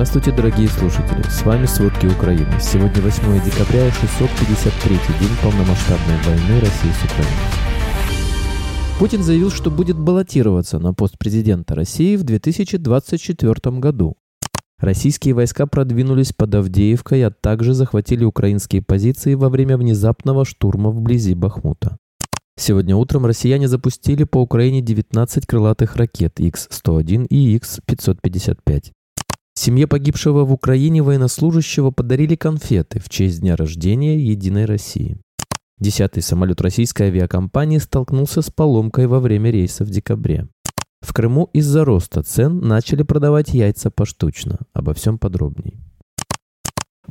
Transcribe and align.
Здравствуйте, 0.00 0.32
дорогие 0.32 0.66
слушатели! 0.68 1.22
С 1.28 1.42
вами 1.42 1.66
«Сводки 1.66 2.06
Украины». 2.06 2.50
Сегодня 2.58 3.02
8 3.02 3.44
декабря 3.44 3.86
и 3.86 3.90
653 3.90 4.96
день 4.96 5.36
полномасштабной 5.42 6.16
войны 6.24 6.58
России 6.58 6.90
с 6.90 7.04
Украиной. 7.04 7.36
Путин 8.98 9.22
заявил, 9.22 9.50
что 9.50 9.70
будет 9.70 9.98
баллотироваться 9.98 10.78
на 10.78 10.94
пост 10.94 11.18
президента 11.18 11.74
России 11.74 12.16
в 12.16 12.22
2024 12.22 13.78
году. 13.78 14.16
Российские 14.78 15.34
войска 15.34 15.66
продвинулись 15.66 16.32
под 16.32 16.54
Авдеевкой, 16.54 17.26
а 17.26 17.30
также 17.30 17.74
захватили 17.74 18.24
украинские 18.24 18.80
позиции 18.80 19.34
во 19.34 19.50
время 19.50 19.76
внезапного 19.76 20.46
штурма 20.46 20.88
вблизи 20.88 21.34
Бахмута. 21.34 21.98
Сегодня 22.56 22.96
утром 22.96 23.26
россияне 23.26 23.68
запустили 23.68 24.24
по 24.24 24.38
Украине 24.38 24.80
19 24.80 25.46
крылатых 25.46 25.96
ракет 25.96 26.38
Х-101 26.38 27.26
и 27.26 27.58
Х-555. 27.58 28.92
Семье 29.62 29.86
погибшего 29.86 30.46
в 30.46 30.54
Украине 30.54 31.02
военнослужащего 31.02 31.90
подарили 31.90 32.34
конфеты 32.34 32.98
в 32.98 33.10
честь 33.10 33.40
дня 33.40 33.56
рождения 33.56 34.18
Единой 34.18 34.64
России. 34.64 35.18
Десятый 35.78 36.22
самолет 36.22 36.62
российской 36.62 37.08
авиакомпании 37.08 37.76
столкнулся 37.76 38.40
с 38.40 38.48
поломкой 38.48 39.06
во 39.06 39.20
время 39.20 39.50
рейса 39.50 39.84
в 39.84 39.90
декабре. 39.90 40.48
В 41.02 41.12
Крыму 41.12 41.50
из-за 41.52 41.84
роста 41.84 42.22
цен 42.22 42.60
начали 42.60 43.02
продавать 43.02 43.52
яйца 43.52 43.90
поштучно. 43.90 44.60
Обо 44.72 44.94
всем 44.94 45.18
подробней. 45.18 45.78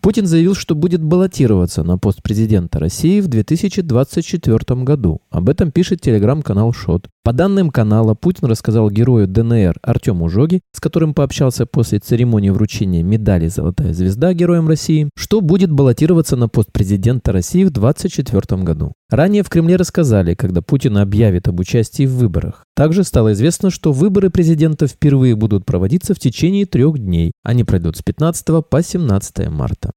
Путин 0.02 0.26
заявил, 0.26 0.56
что 0.56 0.76
будет 0.76 1.04
баллотироваться 1.04 1.84
на 1.84 1.98
пост 1.98 2.22
президента 2.22 2.80
России 2.80 3.20
в 3.20 3.28
2024 3.28 4.84
году. 4.84 5.22
Об 5.30 5.50
этом 5.50 5.72
пишет 5.72 6.02
телеграм-канал 6.02 6.72
ШОТ. 6.72 7.08
По 7.24 7.34
данным 7.34 7.70
канала, 7.70 8.14
Путин 8.14 8.48
рассказал 8.48 8.90
герою 8.90 9.28
ДНР 9.28 9.78
Артему 9.82 10.30
Жоги, 10.30 10.62
с 10.72 10.80
которым 10.80 11.14
пообщался 11.14 11.66
после 11.66 12.00
церемонии 12.00 12.50
вручения 12.50 13.04
медали 13.04 13.48
«Золотая 13.48 13.94
звезда» 13.94 14.34
Героям 14.34 14.68
России, 14.68 15.10
что 15.16 15.42
будет 15.42 15.72
баллотироваться 15.72 16.36
на 16.36 16.48
пост 16.48 16.72
президента 16.72 17.32
России 17.32 17.64
в 17.64 17.72
2024 17.72 18.64
году. 18.64 18.94
Ранее 19.10 19.42
в 19.42 19.50
Кремле 19.50 19.76
рассказали, 19.76 20.36
когда 20.36 20.62
Путин 20.62 20.98
объявит 20.98 21.48
об 21.48 21.60
участии 21.60 22.06
в 22.06 22.14
выборах. 22.16 22.64
Также 22.76 23.04
стало 23.04 23.34
известно, 23.34 23.72
что 23.72 23.92
выборы 23.92 24.30
президента 24.30 24.86
впервые 24.86 25.36
будут 25.36 25.66
проводиться 25.66 26.14
в 26.14 26.20
течение 26.20 26.68
трех 26.68 27.00
дней. 27.00 27.32
Они 27.44 27.64
пройдут 27.64 27.98
с 27.98 28.04
15 28.04 28.64
по 28.70 28.84
17 28.84 29.50
марта. 29.50 29.92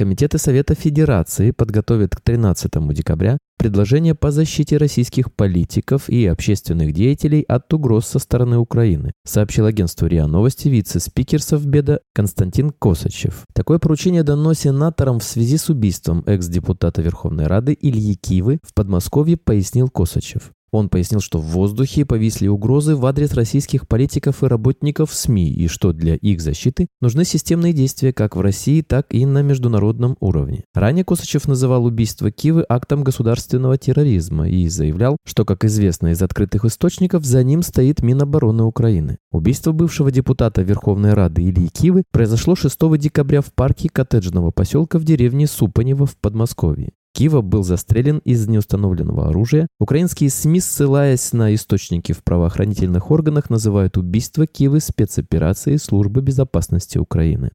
Комитеты 0.00 0.38
Совета 0.38 0.74
Федерации 0.74 1.50
подготовят 1.50 2.16
к 2.16 2.22
13 2.22 2.72
декабря 2.94 3.36
предложение 3.58 4.14
по 4.14 4.30
защите 4.30 4.78
российских 4.78 5.30
политиков 5.30 6.08
и 6.08 6.24
общественных 6.24 6.94
деятелей 6.94 7.42
от 7.42 7.70
угроз 7.74 8.06
со 8.06 8.18
стороны 8.18 8.56
Украины, 8.56 9.12
сообщил 9.26 9.66
агентству 9.66 10.06
РИА 10.06 10.26
Новости 10.26 10.68
вице-спикер 10.68 11.42
Совбеда 11.42 12.00
Константин 12.14 12.70
Косачев. 12.70 13.44
Такое 13.52 13.78
поручение 13.78 14.22
дано 14.22 14.54
сенаторам 14.54 15.18
в 15.18 15.24
связи 15.24 15.58
с 15.58 15.68
убийством 15.68 16.22
экс-депутата 16.24 17.02
Верховной 17.02 17.46
Рады 17.46 17.76
Ильи 17.78 18.14
Кивы 18.14 18.58
в 18.62 18.72
Подмосковье, 18.72 19.36
пояснил 19.36 19.90
Косачев. 19.90 20.52
Он 20.72 20.88
пояснил, 20.88 21.20
что 21.20 21.38
в 21.38 21.46
воздухе 21.46 22.04
повисли 22.04 22.46
угрозы 22.46 22.94
в 22.94 23.04
адрес 23.06 23.32
российских 23.34 23.88
политиков 23.88 24.42
и 24.42 24.46
работников 24.46 25.12
СМИ, 25.12 25.50
и 25.50 25.66
что 25.66 25.92
для 25.92 26.14
их 26.14 26.40
защиты 26.40 26.86
нужны 27.00 27.24
системные 27.24 27.72
действия 27.72 28.12
как 28.12 28.36
в 28.36 28.40
России, 28.40 28.82
так 28.82 29.06
и 29.10 29.26
на 29.26 29.42
международном 29.42 30.16
уровне. 30.20 30.64
Ранее 30.74 31.04
Косачев 31.04 31.48
называл 31.48 31.84
убийство 31.84 32.30
Кивы 32.30 32.64
актом 32.68 33.02
государственного 33.02 33.78
терроризма 33.78 34.48
и 34.48 34.68
заявлял, 34.68 35.16
что, 35.24 35.44
как 35.44 35.64
известно 35.64 36.08
из 36.08 36.22
открытых 36.22 36.64
источников, 36.64 37.24
за 37.24 37.42
ним 37.42 37.62
стоит 37.62 38.02
Минобороны 38.02 38.62
Украины. 38.62 39.18
Убийство 39.32 39.72
бывшего 39.72 40.10
депутата 40.10 40.62
Верховной 40.62 41.14
Рады 41.14 41.42
Ильи 41.42 41.68
Кивы 41.68 42.04
произошло 42.12 42.54
6 42.54 42.78
декабря 42.98 43.40
в 43.40 43.52
парке 43.52 43.88
коттеджного 43.88 44.50
поселка 44.50 44.98
в 44.98 45.04
деревне 45.04 45.46
Супанево 45.46 46.06
в 46.06 46.16
Подмосковье. 46.16 46.92
Кива 47.12 47.40
был 47.40 47.62
застрелен 47.62 48.18
из 48.24 48.46
неустановленного 48.46 49.28
оружия. 49.28 49.66
Украинские 49.78 50.30
СМИ, 50.30 50.60
ссылаясь 50.60 51.32
на 51.32 51.54
источники 51.54 52.12
в 52.12 52.22
правоохранительных 52.22 53.10
органах, 53.10 53.50
называют 53.50 53.96
убийство 53.96 54.46
Кивы 54.46 54.80
спецоперацией 54.80 55.78
Службы 55.78 56.22
безопасности 56.22 56.98
Украины. 56.98 57.50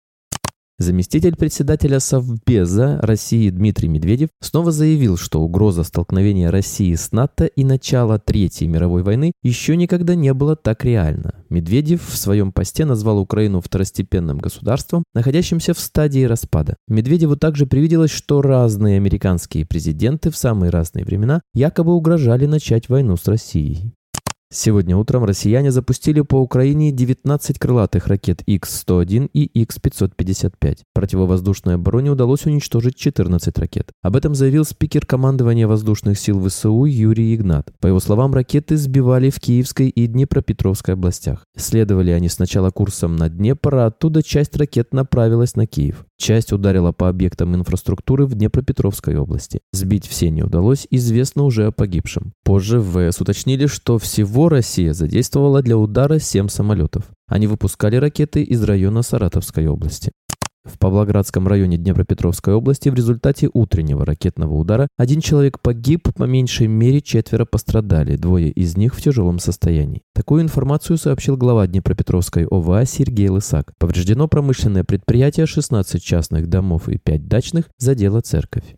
Заместитель 0.77 1.37
председателя 1.37 2.01
Совбеза 2.01 2.99
России 3.01 3.49
Дмитрий 3.49 3.87
Медведев 3.87 4.27
снова 4.41 4.73
заявил, 4.73 5.15
что 5.15 5.41
угроза 5.41 5.83
столкновения 5.83 6.51
России 6.51 6.93
с 6.93 7.13
НАТО 7.13 7.45
и 7.45 7.63
начала 7.63 8.19
Третьей 8.19 8.67
мировой 8.67 9.01
войны 9.01 9.31
еще 9.41 9.77
никогда 9.77 10.15
не 10.15 10.33
было 10.33 10.57
так 10.57 10.83
реально. 10.83 11.45
Медведев 11.49 12.05
в 12.05 12.17
своем 12.17 12.51
посте 12.51 12.83
назвал 12.83 13.19
Украину 13.19 13.61
второстепенным 13.61 14.37
государством, 14.37 15.05
находящимся 15.13 15.73
в 15.73 15.79
стадии 15.79 16.25
распада. 16.25 16.75
Медведеву 16.89 17.37
также 17.37 17.67
привиделось, 17.67 18.11
что 18.11 18.41
разные 18.41 18.97
американские 18.97 19.65
президенты 19.65 20.29
в 20.29 20.35
самые 20.35 20.71
разные 20.71 21.05
времена 21.05 21.39
якобы 21.53 21.93
угрожали 21.93 22.47
начать 22.47 22.89
войну 22.89 23.15
с 23.15 23.25
Россией. 23.29 23.93
Сегодня 24.51 24.95
утром 24.95 25.25
россияне 25.25 25.71
запустили 25.71 26.21
по 26.21 26.35
Украине 26.35 26.91
19 26.91 27.57
крылатых 27.57 28.07
ракет 28.07 28.43
Х-101 28.45 29.29
и 29.33 29.65
Х-555. 29.65 30.77
Противовоздушной 30.93 31.75
обороне 31.75 32.11
удалось 32.11 32.45
уничтожить 32.45 32.95
14 32.95 33.57
ракет. 33.57 33.91
Об 34.03 34.15
этом 34.15 34.35
заявил 34.35 34.63
спикер 34.63 35.05
командования 35.05 35.67
воздушных 35.67 36.19
сил 36.19 36.39
ВСУ 36.47 36.85
Юрий 36.85 37.35
Игнат. 37.35 37.71
По 37.79 37.87
его 37.87 37.99
словам, 37.99 38.33
ракеты 38.33 38.77
сбивали 38.77 39.31
в 39.31 39.39
Киевской 39.39 39.89
и 39.89 40.05
Днепропетровской 40.05 40.93
областях. 40.93 41.43
Следовали 41.57 42.11
они 42.11 42.29
сначала 42.29 42.69
курсом 42.69 43.15
на 43.15 43.29
Днепр, 43.29 43.75
а 43.75 43.87
оттуда 43.87 44.21
часть 44.21 44.55
ракет 44.57 44.93
направилась 44.93 45.55
на 45.55 45.65
Киев. 45.65 46.05
Часть 46.17 46.53
ударила 46.53 46.91
по 46.91 47.09
объектам 47.09 47.55
инфраструктуры 47.55 48.25
в 48.25 48.35
Днепропетровской 48.35 49.17
области. 49.17 49.59
Сбить 49.73 50.07
все 50.07 50.29
не 50.29 50.43
удалось, 50.43 50.87
известно 50.89 51.43
уже 51.43 51.67
о 51.67 51.71
погибшем. 51.71 52.31
Позже 52.43 52.79
в 52.79 53.11
ВС 53.11 53.19
уточнили, 53.19 53.65
что 53.67 53.97
всего 53.97 54.47
Россия 54.49 54.93
задействовала 54.93 55.61
для 55.61 55.77
удара 55.77 56.19
7 56.19 56.47
самолетов. 56.47 57.03
Они 57.27 57.47
выпускали 57.47 57.97
ракеты 57.97 58.43
из 58.43 58.63
района 58.63 59.01
Саратовской 59.01 59.67
области. 59.67 60.11
В 60.65 60.79
Павлоградском 60.79 61.47
районе 61.47 61.77
Днепропетровской 61.77 62.55
области 62.55 62.89
в 62.89 62.95
результате 62.95 63.49
утреннего 63.53 64.03
ракетного 64.03 64.55
удара 64.55 64.87
один 64.97 65.21
человек 65.21 65.59
погиб, 65.59 66.09
по 66.15 66.23
меньшей 66.23 66.65
мере 66.65 67.01
четверо 67.01 67.45
пострадали, 67.45 68.17
двое 68.17 68.49
из 68.49 68.75
них 68.75 68.95
в 68.95 69.01
тяжелом 69.01 69.37
состоянии. 69.37 70.01
Такую 70.15 70.41
информацию 70.41 70.97
сообщил 70.97 71.37
глава 71.37 71.67
Днепропетровской 71.67 72.47
ОВА 72.49 72.85
Сергей 72.85 73.29
Лысак. 73.29 73.73
Повреждено 73.77 74.27
промышленное 74.27 74.83
предприятие, 74.83 75.45
16 75.45 76.03
частных 76.03 76.49
домов 76.49 76.89
и 76.89 76.97
5 76.97 77.27
дачных, 77.27 77.69
задела 77.77 78.21
церковь. 78.21 78.75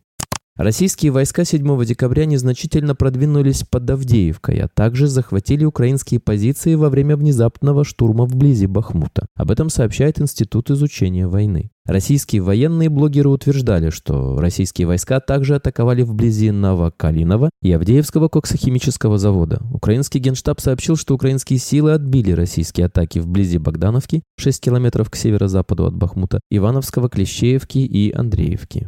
Российские 0.58 1.12
войска 1.12 1.46
7 1.46 1.86
декабря 1.86 2.26
незначительно 2.26 2.96
продвинулись 2.96 3.64
под 3.64 3.88
Авдеевкой, 3.92 4.60
а 4.60 4.68
также 4.68 5.06
захватили 5.08 5.64
украинские 5.64 6.20
позиции 6.20 6.74
во 6.74 6.90
время 6.90 7.16
внезапного 7.16 7.86
штурма 7.86 8.26
вблизи 8.26 8.66
Бахмута. 8.66 9.28
Об 9.36 9.52
этом 9.52 9.70
сообщает 9.70 10.20
Институт 10.20 10.72
изучения 10.72 11.28
войны. 11.28 11.70
Российские 11.88 12.42
военные 12.42 12.90
блогеры 12.90 13.30
утверждали, 13.30 13.92
что 13.92 14.38
российские 14.38 14.88
войска 14.88 15.22
также 15.22 15.56
атаковали 15.56 16.02
вблизи 16.02 16.52
Новокалинова 16.52 17.50
и 17.62 17.72
Авдеевского 17.72 18.28
коксохимического 18.28 19.18
завода. 19.18 19.62
Украинский 19.72 20.20
генштаб 20.20 20.60
сообщил, 20.60 20.98
что 20.98 21.16
украинские 21.16 21.60
силы 21.60 21.94
отбили 21.94 22.32
российские 22.32 22.88
атаки 22.88 23.20
вблизи 23.20 23.58
Богдановки, 23.58 24.24
6 24.38 24.62
километров 24.62 25.10
к 25.10 25.16
северо-западу 25.16 25.86
от 25.86 25.96
Бахмута, 25.96 26.42
Ивановского, 26.52 27.08
Клещеевки 27.08 27.78
и 27.78 28.12
Андреевки. 28.12 28.88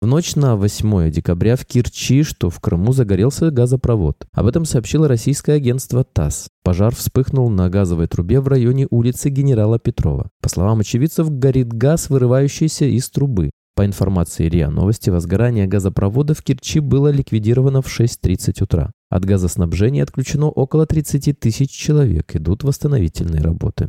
В 0.00 0.06
ночь 0.06 0.36
на 0.36 0.54
8 0.54 1.10
декабря 1.10 1.56
в 1.56 1.66
Кирчи, 1.66 2.22
что 2.22 2.50
в 2.50 2.60
Крыму, 2.60 2.92
загорелся 2.92 3.50
газопровод. 3.50 4.28
Об 4.32 4.46
этом 4.46 4.64
сообщило 4.64 5.08
российское 5.08 5.54
агентство 5.54 6.04
ТАСС. 6.04 6.46
Пожар 6.62 6.94
вспыхнул 6.94 7.50
на 7.50 7.68
газовой 7.68 8.06
трубе 8.06 8.38
в 8.38 8.46
районе 8.46 8.86
улицы 8.90 9.28
генерала 9.28 9.80
Петрова. 9.80 10.30
По 10.40 10.48
словам 10.48 10.78
очевидцев, 10.78 11.28
горит 11.30 11.72
газ, 11.72 12.10
вырывающийся 12.10 12.84
из 12.84 13.10
трубы. 13.10 13.50
По 13.74 13.84
информации 13.84 14.48
РИА 14.48 14.70
Новости, 14.70 15.10
возгорание 15.10 15.66
газопровода 15.66 16.34
в 16.34 16.44
Кирчи 16.44 16.78
было 16.78 17.08
ликвидировано 17.08 17.82
в 17.82 17.86
6.30 17.86 18.62
утра. 18.62 18.92
От 19.10 19.24
газоснабжения 19.24 20.04
отключено 20.04 20.46
около 20.46 20.86
30 20.86 21.40
тысяч 21.40 21.70
человек, 21.70 22.36
идут 22.36 22.62
восстановительные 22.62 23.42
работы. 23.42 23.88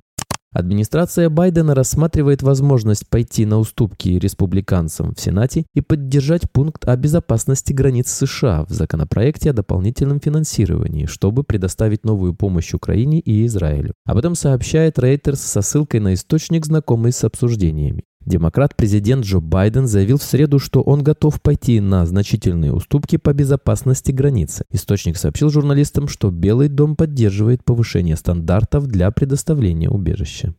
Администрация 0.52 1.30
Байдена 1.30 1.76
рассматривает 1.76 2.42
возможность 2.42 3.08
пойти 3.08 3.46
на 3.46 3.60
уступки 3.60 4.10
республиканцам 4.10 5.14
в 5.14 5.20
Сенате 5.20 5.66
и 5.76 5.82
поддержать 5.82 6.50
пункт 6.52 6.86
о 6.86 6.96
безопасности 6.96 7.72
границ 7.72 8.10
США 8.12 8.66
в 8.68 8.72
законопроекте 8.72 9.52
о 9.52 9.54
дополнительном 9.54 10.20
финансировании, 10.20 11.06
чтобы 11.06 11.44
предоставить 11.44 12.04
новую 12.04 12.34
помощь 12.34 12.74
Украине 12.74 13.20
и 13.20 13.46
Израилю. 13.46 13.94
Об 14.06 14.18
этом 14.18 14.34
сообщает 14.34 14.98
Reuters 14.98 15.36
со 15.36 15.62
ссылкой 15.62 16.00
на 16.00 16.16
источник, 16.16 16.66
знакомый 16.66 17.12
с 17.12 17.24
обсуждениями. 17.24 18.06
Демократ-президент 18.30 19.26
Джо 19.26 19.40
Байден 19.40 19.88
заявил 19.88 20.20
в 20.20 20.24
среду, 20.24 20.60
что 20.60 20.84
он 20.84 21.02
готов 21.02 21.42
пойти 21.42 21.80
на 21.80 22.06
значительные 22.06 22.72
уступки 22.72 23.18
по 23.18 23.34
безопасности 23.34 24.12
границы. 24.12 24.66
Источник 24.70 25.18
сообщил 25.18 25.50
журналистам, 25.50 26.08
что 26.08 26.30
Белый 26.30 26.68
дом 26.68 26.96
поддерживает 26.96 27.66
повышение 27.66 28.16
стандартов 28.16 28.86
для 28.86 29.10
предоставления 29.10 29.90
убежища. 29.90 30.54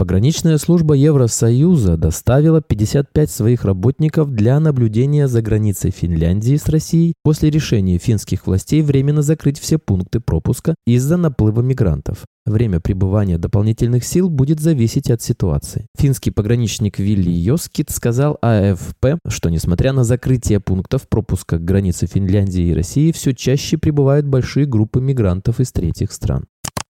Пограничная 0.00 0.56
служба 0.56 0.94
Евросоюза 0.94 1.98
доставила 1.98 2.62
55 2.62 3.30
своих 3.30 3.66
работников 3.66 4.30
для 4.30 4.58
наблюдения 4.58 5.28
за 5.28 5.42
границей 5.42 5.90
Финляндии 5.90 6.56
с 6.56 6.70
Россией 6.70 7.12
после 7.22 7.50
решения 7.50 7.98
финских 7.98 8.46
властей 8.46 8.80
временно 8.80 9.20
закрыть 9.20 9.60
все 9.60 9.76
пункты 9.76 10.20
пропуска 10.20 10.74
из-за 10.86 11.18
наплыва 11.18 11.60
мигрантов. 11.60 12.24
Время 12.46 12.80
пребывания 12.80 13.36
дополнительных 13.36 14.02
сил 14.02 14.30
будет 14.30 14.58
зависеть 14.58 15.10
от 15.10 15.20
ситуации. 15.20 15.86
Финский 15.98 16.30
пограничник 16.30 16.98
Вилли 16.98 17.30
Йоскит 17.30 17.90
сказал 17.90 18.38
АФП, 18.40 19.18
что 19.28 19.50
несмотря 19.50 19.92
на 19.92 20.04
закрытие 20.04 20.60
пунктов 20.60 21.10
пропуска 21.10 21.58
к 21.58 21.64
границе 21.66 22.06
Финляндии 22.06 22.68
и 22.68 22.74
России, 22.74 23.12
все 23.12 23.34
чаще 23.34 23.76
прибывают 23.76 24.24
большие 24.24 24.64
группы 24.64 25.02
мигрантов 25.02 25.60
из 25.60 25.72
третьих 25.72 26.10
стран. 26.12 26.46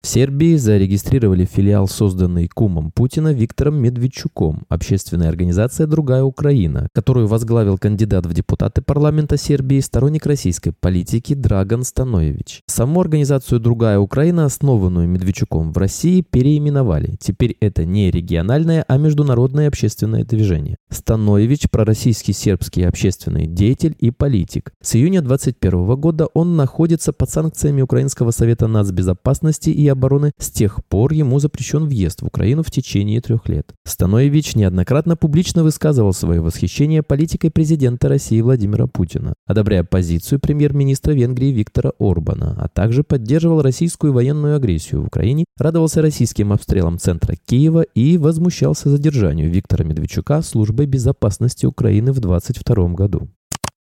В 0.04 0.08
Сербии 0.08 0.56
зарегистрировали 0.56 1.46
филиал, 1.46 1.88
созданный 1.88 2.48
кумом 2.48 2.92
Путина 2.92 3.34
Виктором 3.34 3.80
Медведчуком, 3.80 4.64
общественная 4.68 5.30
организация 5.30 5.86
«Другая 5.86 6.24
Украина», 6.24 6.88
которую 6.92 7.28
возглавил 7.28 7.78
кандидат 7.78 8.26
в 8.26 8.34
депутаты 8.34 8.82
парламента 8.82 9.38
Сербии, 9.38 9.80
сторонник 9.80 10.26
российской 10.26 10.72
политики 10.72 11.36
Драган 11.36 11.84
Станович. 11.84 12.62
Саму 12.66 13.00
организацию 13.00 13.60
«Другая 13.60 14.00
Украина», 14.00 14.46
основанную 14.46 15.08
Медведчуком 15.08 15.72
в 15.72 15.78
России, 15.78 16.26
переименовали. 16.28 17.16
Теперь 17.20 17.56
это 17.60 17.86
не 17.86 18.10
региональное, 18.10 18.84
а 18.88 18.98
международное 18.98 19.68
общественное 19.68 20.26
движение. 20.26 20.78
Станович– 20.90 21.70
пророссийский 21.72 22.34
сербский 22.34 22.82
общественный 22.84 23.46
деятель 23.46 23.96
и 24.00 24.10
политик. 24.10 24.74
С 24.82 24.96
июня 24.96 25.22
2021 25.22 25.96
года 25.98 26.26
он 26.34 26.56
находится 26.56 27.14
под 27.14 27.30
санкциями 27.30 27.84
Украинского 27.84 28.32
совета 28.32 28.66
нацбезопасности 28.66 29.70
и 29.70 29.91
обороны, 29.92 30.32
с 30.38 30.50
тех 30.50 30.84
пор 30.86 31.14
ему 31.14 31.40
запрещен 31.40 31.86
въезд 31.86 32.22
в 32.22 32.26
Украину 32.26 32.64
в 32.64 32.72
течение 32.72 33.22
трех 33.22 33.48
лет. 33.50 33.74
Станович 33.86 34.56
неоднократно 34.56 35.16
публично 35.16 35.64
высказывал 35.64 36.14
свое 36.14 36.42
восхищение 36.42 37.04
политикой 37.04 37.52
президента 37.52 38.10
России 38.10 38.42
Владимира 38.42 38.88
Путина, 38.88 39.34
одобряя 39.46 39.84
позицию 39.84 40.40
премьер-министра 40.40 41.12
Венгрии 41.12 41.52
Виктора 41.52 41.92
Орбана, 42.00 42.56
а 42.60 42.68
также 42.68 43.04
поддерживал 43.04 43.62
российскую 43.62 44.14
военную 44.14 44.56
агрессию 44.56 45.02
в 45.02 45.08
Украине, 45.08 45.46
радовался 45.58 46.02
российским 46.02 46.54
обстрелам 46.54 46.98
центра 46.98 47.36
Киева 47.46 47.82
и 47.82 48.18
возмущался 48.18 48.90
задержанию 48.90 49.50
Виктора 49.50 49.86
Медведчука 49.86 50.42
службой 50.42 50.86
безопасности 50.86 51.66
Украины 51.66 52.12
в 52.12 52.20
2022 52.20 52.88
году. 52.90 53.30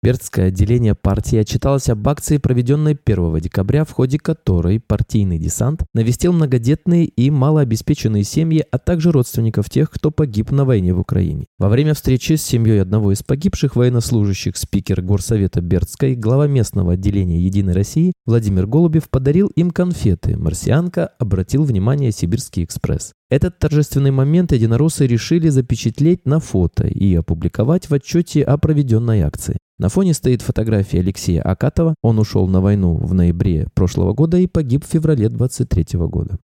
Бердское 0.03 0.49
отделение 0.49 0.94
партии 0.94 1.38
отчиталось 1.38 1.89
об 1.89 2.07
акции, 2.07 2.38
проведенной 2.38 2.97
1 3.03 3.39
декабря, 3.39 3.83
в 3.83 3.91
ходе 3.91 4.19
которой 4.19 4.79
партийный 4.79 5.39
десант 5.39 5.83
навестил 5.94 6.33
многодетные 6.33 7.05
и 7.05 7.31
малообеспеченные 7.31 8.23
семьи, 8.23 8.63
а 8.71 8.77
также 8.77 9.11
родственников 9.11 9.69
тех, 9.71 9.89
кто 9.89 10.11
погиб 10.11 10.51
на 10.51 10.65
войне 10.65 10.94
в 10.94 10.99
Украине. 10.99 11.47
Во 11.57 11.67
время 11.67 11.95
встречи 11.95 12.33
с 12.33 12.44
семьей 12.44 12.81
одного 12.81 13.11
из 13.11 13.23
погибших 13.23 13.75
военнослужащих 13.75 14.55
спикер 14.55 15.01
Горсовета 15.01 15.61
Бердской, 15.61 16.15
глава 16.15 16.47
местного 16.47 16.93
отделения 16.93 17.41
«Единой 17.41 17.73
России» 17.73 18.13
Владимир 18.25 18.67
Голубев 18.67 19.09
подарил 19.09 19.47
им 19.55 19.71
конфеты. 19.71 20.38
Марсианка 20.38 21.07
обратил 21.19 21.63
внимание 21.63 22.11
«Сибирский 22.11 22.63
экспресс». 22.63 23.13
Этот 23.29 23.59
торжественный 23.59 24.11
момент 24.11 24.53
единороссы 24.53 25.05
решили 25.05 25.50
запечатлеть 25.50 26.25
на 26.25 26.39
фото 26.39 26.88
и 26.88 27.13
опубликовать 27.15 27.89
в 27.89 27.93
отчете 27.93 28.43
о 28.43 28.57
проведенной 28.57 29.21
акции. 29.21 29.57
На 29.79 29.89
фоне 29.89 30.15
стоит 30.15 30.41
фотография 30.41 31.01
Алексея 31.01 31.44
Акатова. 31.44 31.94
Он 32.01 32.18
ушел 32.18 32.47
на 32.47 32.62
войну 32.62 32.95
в 32.95 33.13
ноябре 33.13 33.68
прошлого 33.75 34.13
года 34.13 34.38
и 34.38 34.47
погиб 34.47 34.83
в 34.83 34.88
феврале 34.88 35.29
23 35.29 36.00
года. 36.00 36.39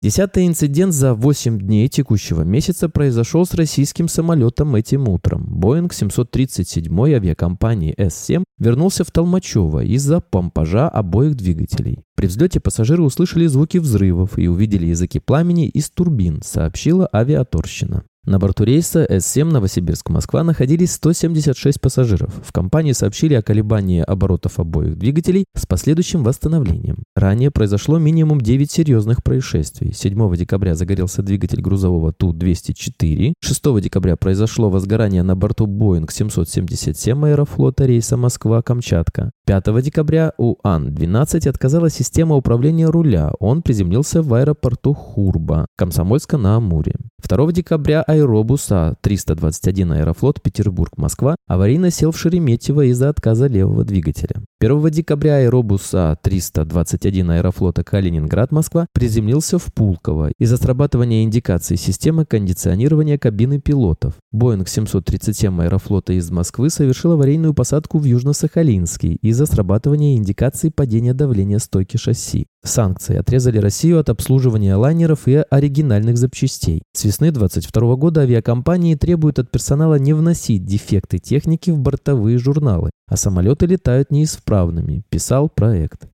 Десятый 0.00 0.46
инцидент 0.46 0.94
за 0.94 1.12
8 1.12 1.58
дней 1.58 1.88
текущего 1.88 2.42
месяца 2.42 2.88
произошел 2.88 3.44
с 3.44 3.52
российским 3.52 4.08
самолетом 4.08 4.74
этим 4.76 5.08
утром. 5.08 5.44
Боинг 5.48 5.92
737 5.92 7.14
авиакомпании 7.14 7.94
С-7 7.98 8.44
вернулся 8.58 9.04
в 9.04 9.10
Толмачево 9.10 9.84
из-за 9.84 10.20
помпажа 10.20 10.88
обоих 10.88 11.34
двигателей. 11.34 12.04
При 12.14 12.28
взлете 12.28 12.60
пассажиры 12.60 13.02
услышали 13.02 13.46
звуки 13.48 13.78
взрывов 13.78 14.38
и 14.38 14.46
увидели 14.46 14.86
языки 14.86 15.18
пламени 15.18 15.68
из 15.68 15.90
турбин, 15.90 16.40
сообщила 16.42 17.08
авиаторщина. 17.12 18.04
На 18.28 18.38
борту 18.38 18.64
рейса 18.64 19.06
С-7 19.08 19.44
Новосибирск-Москва 19.44 20.44
находились 20.44 20.92
176 20.92 21.80
пассажиров. 21.80 22.30
В 22.44 22.52
компании 22.52 22.92
сообщили 22.92 23.32
о 23.32 23.40
колебании 23.40 24.02
оборотов 24.02 24.58
обоих 24.60 24.98
двигателей 24.98 25.46
с 25.56 25.64
последующим 25.64 26.24
восстановлением. 26.24 27.04
Ранее 27.16 27.50
произошло 27.50 27.96
минимум 27.96 28.42
9 28.42 28.70
серьезных 28.70 29.24
происшествий. 29.24 29.94
7 29.94 30.36
декабря 30.36 30.74
загорелся 30.74 31.22
двигатель 31.22 31.62
грузового 31.62 32.12
Ту-204. 32.12 33.32
6 33.40 33.80
декабря 33.80 34.16
произошло 34.16 34.68
возгорание 34.68 35.22
на 35.22 35.34
борту 35.34 35.64
Боинг 35.66 36.12
777 36.12 37.28
аэрофлота 37.28 37.86
рейса 37.86 38.18
Москва-Камчатка. 38.18 39.30
5 39.46 39.82
декабря 39.82 40.34
у 40.36 40.56
Ан-12 40.62 41.48
отказала 41.48 41.88
система 41.88 42.34
управления 42.34 42.90
руля. 42.90 43.32
Он 43.40 43.62
приземлился 43.62 44.20
в 44.20 44.34
аэропорту 44.34 44.92
Хурба, 44.92 45.64
Комсомольска 45.78 46.36
на 46.36 46.56
Амуре. 46.56 46.92
2 47.26 47.52
декабря 47.52 48.04
аэробус 48.18 48.70
А-321 48.70 49.98
Аэрофлот 49.98 50.42
Петербург-Москва 50.42 51.36
аварийно 51.46 51.90
сел 51.90 52.12
в 52.12 52.18
Шереметьево 52.18 52.82
из-за 52.90 53.08
отказа 53.08 53.46
левого 53.46 53.84
двигателя. 53.84 54.42
1 54.60 54.90
декабря 54.90 55.36
аэробус 55.36 55.94
А-321 55.94 57.32
Аэрофлота 57.32 57.84
Калининград-Москва 57.84 58.88
приземлился 58.92 59.56
в 59.56 59.72
Пулково 59.72 60.32
из-за 60.36 60.56
срабатывания 60.56 61.22
индикации 61.22 61.76
системы 61.76 62.24
кондиционирования 62.24 63.18
кабины 63.18 63.60
пилотов. 63.60 64.14
Боинг 64.32 64.68
737 64.68 65.62
Аэрофлота 65.62 66.12
из 66.14 66.28
Москвы 66.32 66.70
совершил 66.70 67.12
аварийную 67.12 67.54
посадку 67.54 67.98
в 67.98 68.04
Южно-Сахалинский 68.04 69.18
из-за 69.22 69.46
срабатывания 69.46 70.16
индикации 70.16 70.70
падения 70.70 71.14
давления 71.14 71.60
стойки 71.60 71.96
шасси. 71.96 72.48
Санкции 72.64 73.16
отрезали 73.16 73.58
Россию 73.58 74.00
от 74.00 74.08
обслуживания 74.08 74.74
лайнеров 74.74 75.28
и 75.28 75.36
оригинальных 75.36 76.18
запчастей. 76.18 76.82
С 76.92 77.04
весны 77.04 77.30
2022 77.30 77.94
года 77.94 78.22
авиакомпании 78.22 78.96
требуют 78.96 79.38
от 79.38 79.52
персонала 79.52 79.94
не 80.00 80.12
вносить 80.12 80.64
дефекты 80.64 81.18
техники 81.18 81.70
в 81.70 81.78
бортовые 81.78 82.38
журналы, 82.38 82.90
а 83.08 83.16
самолеты 83.16 83.66
летают 83.66 84.10
неисправными, 84.48 85.02
писал 85.10 85.48
проект. 85.48 86.08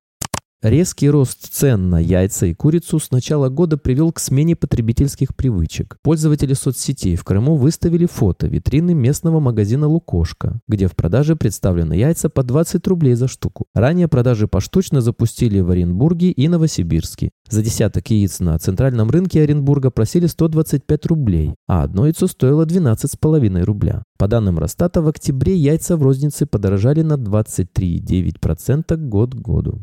Резкий 0.64 1.10
рост 1.10 1.52
цен 1.52 1.90
на 1.90 1.98
яйца 1.98 2.46
и 2.46 2.54
курицу 2.54 2.98
с 2.98 3.10
начала 3.10 3.50
года 3.50 3.76
привел 3.76 4.12
к 4.12 4.18
смене 4.18 4.56
потребительских 4.56 5.36
привычек. 5.36 5.98
Пользователи 6.02 6.54
соцсетей 6.54 7.16
в 7.16 7.24
Крыму 7.24 7.56
выставили 7.56 8.06
фото 8.06 8.46
витрины 8.46 8.94
местного 8.94 9.40
магазина 9.40 9.86
«Лукошка», 9.88 10.62
где 10.66 10.88
в 10.88 10.96
продаже 10.96 11.36
представлены 11.36 11.92
яйца 11.92 12.30
по 12.30 12.42
20 12.42 12.86
рублей 12.86 13.12
за 13.12 13.28
штуку. 13.28 13.66
Ранее 13.74 14.08
продажи 14.08 14.48
поштучно 14.48 15.02
запустили 15.02 15.60
в 15.60 15.68
Оренбурге 15.68 16.30
и 16.30 16.48
Новосибирске. 16.48 17.30
За 17.50 17.60
десяток 17.60 18.08
яиц 18.08 18.40
на 18.40 18.58
центральном 18.58 19.10
рынке 19.10 19.42
Оренбурга 19.42 19.90
просили 19.90 20.26
125 20.26 21.04
рублей, 21.04 21.56
а 21.68 21.82
одно 21.82 22.06
яйцо 22.06 22.26
стоило 22.26 22.64
12,5 22.64 23.62
рубля. 23.64 24.02
По 24.16 24.28
данным 24.28 24.58
Росстата, 24.58 25.02
в 25.02 25.08
октябре 25.08 25.56
яйца 25.56 25.98
в 25.98 26.02
рознице 26.02 26.46
подорожали 26.46 27.02
на 27.02 27.18
23,9% 27.18 28.96
год 28.96 29.34
к 29.34 29.38
году. 29.38 29.82